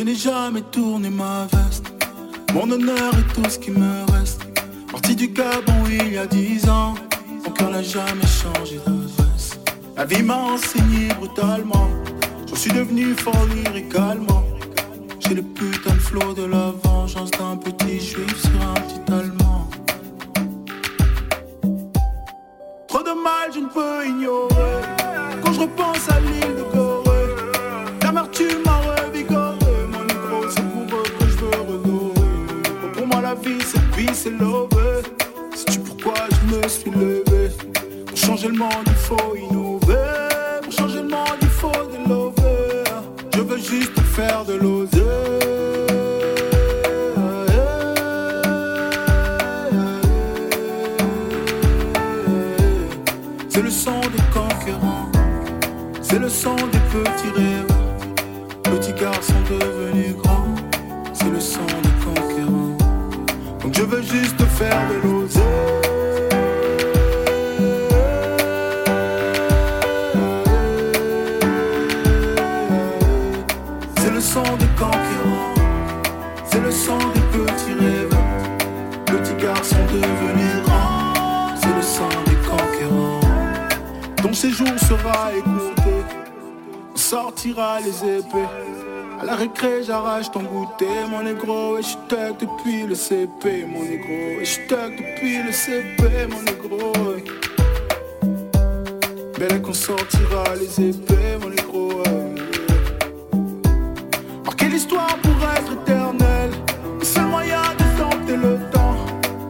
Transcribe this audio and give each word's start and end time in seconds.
n'ai 0.00 0.14
jamais 0.14 0.60
tourné 0.60 1.08
ma 1.08 1.46
veste. 1.52 1.86
Mon 2.52 2.70
honneur 2.70 3.14
est 3.18 3.32
tout 3.32 3.48
ce 3.48 3.58
qui 3.58 3.70
me 3.70 4.12
reste. 4.12 4.42
Parti 4.90 5.16
du 5.16 5.28
Gabon 5.28 5.84
il 5.88 6.12
y 6.12 6.18
a 6.18 6.26
dix 6.26 6.68
ans. 6.68 6.94
Mon 7.44 7.50
cœur 7.50 7.70
n'a 7.70 7.82
jamais 7.82 8.26
changé 8.26 8.78
d'adresse. 8.84 9.58
La 9.96 10.04
vie 10.04 10.22
m'a 10.22 10.36
enseigné 10.36 11.08
brutalement. 11.18 11.88
Je 12.50 12.54
suis 12.54 12.72
devenu 12.72 13.14
fort 13.14 13.46
lyricalement. 13.54 14.44
J'ai 15.20 15.34
le 15.34 15.42
putain 15.42 15.94
de 15.94 15.98
flot 15.98 16.34
de 16.34 16.44
la 16.44 16.72
vengeance 16.82 17.30
d'un 17.30 17.56
petit 17.56 17.98
juif 17.98 18.36
sur 18.42 18.60
un 18.68 18.74
petit 18.74 19.12
allemand. 19.12 19.68
Trop 22.88 23.02
de 23.02 23.14
mal, 23.22 23.50
je 23.54 23.60
ne 23.60 23.68
peux 23.68 24.06
ignorer. 24.06 24.82
Quand 25.42 25.52
je 25.52 25.60
repense 25.60 26.08
à 26.10 26.20
l'île 26.20 26.56
de 26.56 26.75
vie, 33.46 33.58
c'est 33.64 33.96
vie, 33.96 34.14
c'est 34.14 34.30
lové. 34.30 35.02
Sais-tu 35.54 35.78
pourquoi 35.80 36.14
je 36.30 36.56
me 36.56 36.68
suis 36.68 36.90
levé? 36.90 37.50
Pour 38.06 38.16
changer 38.16 38.48
le 38.48 38.58
monde, 38.58 38.86
il 38.86 38.94
faut 38.94 39.36
innover. 39.36 39.94
Pour 40.62 40.72
changer 40.72 41.02
le 41.02 41.08
monde, 41.08 41.38
il 41.40 41.48
faut 41.48 41.72
délover. 41.92 42.84
Je 43.34 43.40
veux 43.40 43.58
juste 43.58 43.98
faire 44.00 44.44
de 44.44 44.54
l'oser. 44.54 45.02
C'est 53.48 53.62
le 53.62 53.70
son 53.70 54.00
des 54.00 54.26
conquérants, 54.38 55.08
c'est 56.02 56.18
le 56.18 56.28
son 56.28 56.56
des 56.56 56.82
petits 56.94 57.32
rêves. 57.34 57.72
Petits 58.64 58.92
garçons 58.92 59.42
devenus 59.48 60.16
grands, 60.16 60.54
c'est 61.14 61.30
le 61.30 61.40
son 61.40 61.64
des 61.82 62.04
conquérants. 62.04 62.45
Je 63.76 63.82
veux 63.82 64.00
juste 64.00 64.42
faire 64.58 64.88
de 64.88 65.06
l'oser. 65.06 65.40
C'est 73.98 74.10
le 74.10 74.20
son 74.20 74.42
des 74.56 74.72
conquérants, 74.78 75.54
c'est 76.46 76.60
le 76.62 76.70
son 76.70 76.96
des 76.96 77.20
petits 77.36 77.74
rêves. 77.78 78.16
Petits 79.04 79.44
garçons 79.44 79.76
devenus 79.92 80.64
grands, 80.64 81.54
c'est 81.60 81.76
le 81.76 81.82
son 81.82 82.08
des 82.24 82.48
conquérants. 82.48 83.20
Ton 84.22 84.32
séjour 84.32 84.68
sera 84.78 85.34
écourté, 85.36 85.92
on 86.94 86.96
sortira 86.96 87.80
les 87.80 88.20
épées. 88.20 88.95
À 89.18 89.24
la 89.24 89.34
récré, 89.34 89.82
j'arrache 89.82 90.30
ton 90.30 90.42
goûter, 90.42 91.06
mon 91.08 91.22
négro, 91.22 91.78
et 91.78 91.82
je 91.82 91.96
tug 92.08 92.36
depuis 92.38 92.82
le 92.86 92.94
CP, 92.94 93.64
mon 93.66 93.82
négro, 93.82 94.40
et 94.40 94.44
je 94.44 94.60
tug 94.68 94.96
depuis 94.98 95.42
le 95.42 95.52
CP, 95.52 96.26
mon 96.30 96.42
négro. 96.42 96.92
Belle 99.38 99.62
qu'on 99.62 99.72
sortira 99.72 100.44
les 100.60 100.88
épées, 100.90 101.38
mon 101.40 101.48
négro. 101.48 102.02
Marquer 104.44 104.68
l'histoire 104.68 105.16
pour 105.22 105.48
être 105.56 105.72
éternel, 105.72 106.50
le 106.98 107.04
seul 107.04 107.24
moyen 107.24 107.62
de 107.78 107.98
tenter 107.98 108.36
le 108.36 108.58
temps. 108.70 108.96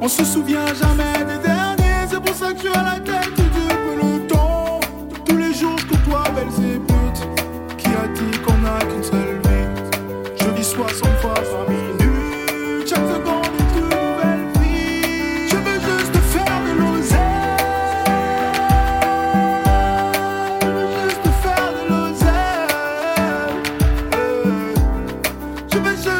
On 0.00 0.08
se 0.08 0.24
souvient 0.24 0.74
jamais 0.74 1.24
des 1.24 1.38
derniers, 1.42 2.06
c'est 2.10 2.20
pour 2.20 2.34
ça 2.34 2.52
que 2.52 2.58
suis 2.60 2.68
à 2.68 2.82
la 2.82 3.00
tête 3.00 3.13
60 10.74 11.08
fois 11.20 11.34
par 11.34 11.68
minute. 11.68 12.88
Chaque 12.88 13.06
seconde 13.06 13.54
est 13.60 13.72
une 13.78 13.84
nouvelle 13.84 14.46
vie. 14.60 15.48
Je 15.48 15.56
veux 15.56 15.78
juste 15.78 16.16
faire 16.32 16.56
de 16.66 16.72
l'oseille. 16.80 17.20
Je 20.62 20.66
veux 20.66 20.88
juste 21.04 21.28
faire 21.42 21.70
de 21.78 21.82
l'oseille. 21.90 22.72
Je 25.72 25.78
veux 25.78 25.96
juste 25.96 26.13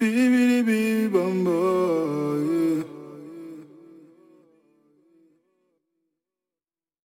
feel 0.00 0.27